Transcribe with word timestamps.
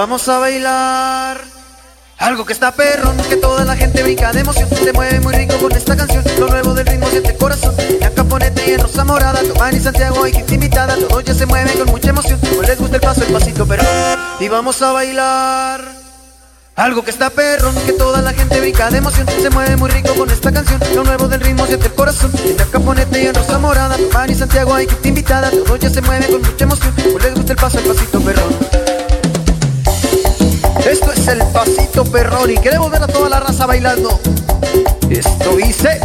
Vamos 0.00 0.28
a 0.30 0.38
bailar. 0.38 1.40
Algo 2.18 2.46
que 2.46 2.54
está 2.54 2.72
perrón, 2.72 3.16
que 3.28 3.36
toda 3.36 3.64
la 3.64 3.76
gente 3.76 4.02
brinca 4.02 4.32
de 4.32 4.40
emoción. 4.40 4.68
Se 4.70 4.92
mueve 4.94 5.20
muy 5.20 5.34
rico 5.34 5.58
con 5.58 5.72
esta 5.72 5.94
canción. 5.94 6.24
Lo 6.38 6.48
nuevo 6.48 6.72
del 6.72 6.86
ritmo 6.86 7.06
siente 7.08 7.32
el 7.32 7.36
corazón. 7.36 7.74
En 7.78 8.12
Caponete 8.14 8.70
y 8.70 8.72
en 8.72 8.80
Rosa 8.80 9.04
Morada. 9.04 9.42
Tomán 9.42 9.76
y 9.76 9.80
Santiago 9.80 10.26
y 10.26 10.32
gente 10.32 10.54
invitada. 10.54 10.96
Todos 10.96 11.22
ya 11.24 11.34
se 11.34 11.44
mueven 11.44 11.76
con 11.76 11.88
mucha 11.88 12.08
emoción. 12.08 12.40
Pues 12.40 12.66
les 12.66 12.78
gusta 12.78 12.96
el 12.96 13.02
paso, 13.02 13.24
el 13.24 13.32
pasito 13.32 13.66
perrón. 13.66 13.86
Y 14.40 14.48
vamos 14.48 14.80
a 14.80 14.92
bailar. 14.92 15.99
Algo 16.80 17.04
que 17.04 17.10
está 17.10 17.28
perrón, 17.28 17.74
que 17.84 17.92
toda 17.92 18.22
la 18.22 18.32
gente 18.32 18.58
brinca 18.58 18.88
de 18.88 18.96
emoción. 18.96 19.26
Se 19.42 19.50
mueve 19.50 19.76
muy 19.76 19.90
rico 19.90 20.14
con 20.14 20.30
esta 20.30 20.50
canción. 20.50 20.80
Lo 20.94 21.04
nuevo 21.04 21.28
del 21.28 21.38
ritmo 21.38 21.66
siente 21.66 21.88
el 21.88 21.92
corazón. 21.92 22.32
En 22.42 22.56
Caponete 22.56 23.22
y 23.22 23.26
en 23.26 23.34
Rosa 23.34 23.58
Morada. 23.58 23.98
Y 24.26 24.34
Santiago 24.34 24.74
hay 24.74 24.88
gente 24.88 25.10
invitada. 25.10 25.50
Todos 25.50 25.78
ya 25.78 25.90
se 25.90 26.00
mueven 26.00 26.32
con 26.32 26.40
mucha 26.40 26.64
emoción. 26.64 26.94
Pues 26.94 27.22
les 27.22 27.34
gusta 27.34 27.52
el 27.52 27.58
paso, 27.58 27.78
el 27.80 27.84
pasito 27.84 28.20
perrón. 28.22 28.56
Esto 30.90 31.12
es 31.12 31.28
el 31.28 31.42
pasito 31.52 32.04
perrón 32.06 32.50
y 32.50 32.56
queremos 32.56 32.90
ver 32.90 33.02
a 33.02 33.06
toda 33.06 33.28
la 33.28 33.40
raza 33.40 33.66
bailando. 33.66 34.18
Esto 35.10 35.56
dice. 35.56 36.00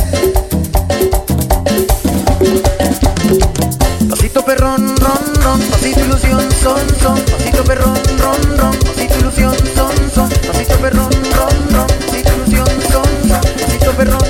Perrón, 4.45 4.95
ron, 4.97 5.43
ron, 5.43 5.59
pasito 5.71 6.01
ilusión, 6.01 6.39
son, 6.61 6.79
son, 7.01 7.19
pasito 7.25 7.63
perrón, 7.63 7.95
ron, 8.19 8.57
ron, 8.57 8.79
pasito 8.79 9.17
ilusión, 9.19 9.55
son, 9.75 9.91
son, 10.13 10.29
pasito 10.47 10.75
perrón, 10.77 11.09
ron, 11.35 11.69
ron, 11.73 11.87
pasito 11.87 12.31
ilusión, 12.35 12.67
son, 12.91 13.05
son, 13.27 13.41
pasito 13.41 13.91
perrón, 13.93 14.24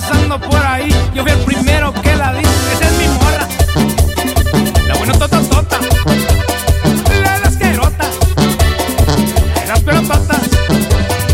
pasando 0.00 0.40
por 0.40 0.64
ahí, 0.64 0.88
yo 1.14 1.22
fui 1.22 1.32
el 1.32 1.38
primero 1.40 1.92
que 1.92 2.16
la 2.16 2.32
vi. 2.32 2.42
Esa 2.72 2.84
es 2.86 2.92
mi 2.98 3.08
morra. 3.08 3.46
La 4.86 4.94
buena 4.96 5.12
tota 5.14 5.40
tota. 5.42 5.78
La 7.22 7.34
de 7.34 7.40
las 7.40 7.56
querotas. 7.56 8.08
La 9.54 9.60
de 9.60 9.66
las 9.68 9.80
pelototas. 9.80 10.40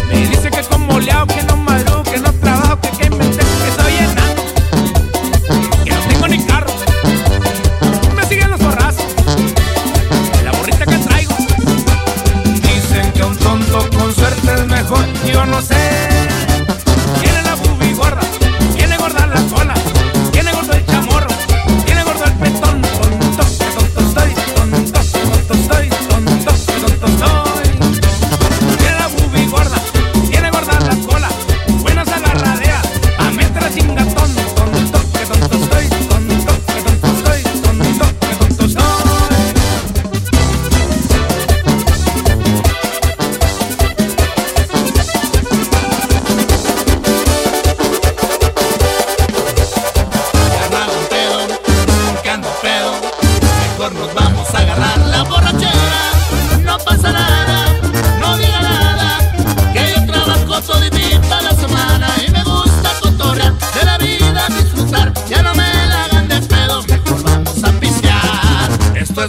Me 0.08 0.26
dice 0.26 0.50
que 0.50 0.62
como 0.62 0.98
leao, 0.98 1.26
que 1.26 1.42
no 1.44 1.56
madrugo, 1.56 2.02
que 2.02 2.18
no 2.18 2.32
trabajo, 2.32 2.80
que 2.80 2.90
que 2.90 3.06
inventé, 3.06 3.38
que 3.38 3.82
soy 3.82 3.94
enano. 4.06 4.42
Que 5.84 5.90
no 5.90 6.00
tengo 6.08 6.28
ni 6.28 6.44
carro. 6.44 6.72
Me 8.16 8.24
siguen 8.26 8.50
los 8.50 8.60
borrazos. 8.60 9.06
La 10.44 10.52
burrita 10.52 10.86
que 10.86 10.98
traigo. 10.98 11.36
Dicen 12.62 13.12
que 13.12 13.22
un 13.22 13.36
tonto 13.36 13.90
con 13.96 14.14
suerte 14.14 14.54
es 14.54 14.66
mejor. 14.66 15.04
Yo 15.32 15.46
no 15.46 15.62
sé. 15.62 16.15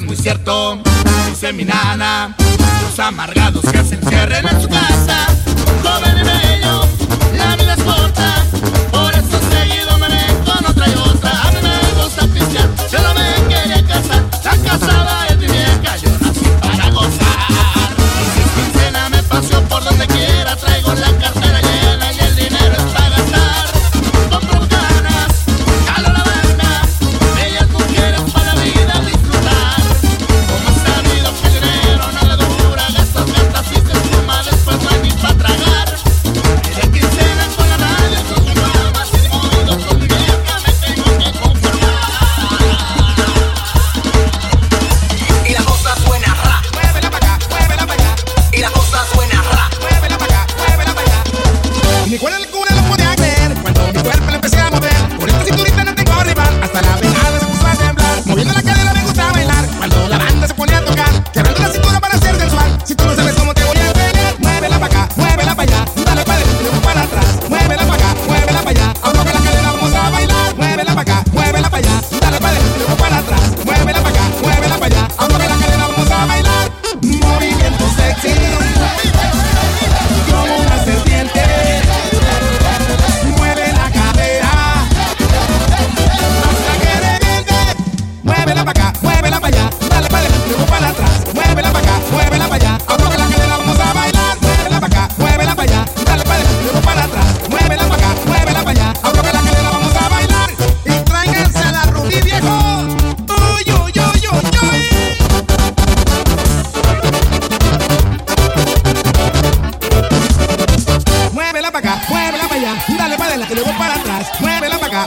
Muy 0.08 0.16
cierto, 0.16 0.80
dice 1.28 1.52
mi 1.52 1.66
nana. 1.66 2.34
Los 2.84 2.98
amargados 3.00 3.64
que 3.66 3.84
se 3.84 3.96
encierren 3.96 4.48
en 4.48 4.62
su 4.62 4.70
casa. 4.70 5.28
Joven 5.84 6.18
y 6.18 6.24
bello, 6.24 6.82
la 7.38 7.56
vida 7.58 7.74
es 7.74 7.84
corta. 7.84 8.46
Por 8.90 9.14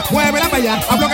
jueve 0.01 0.39
la 0.39 0.47
bella, 0.47 0.79
hablo 0.89 1.07
que 1.07 1.13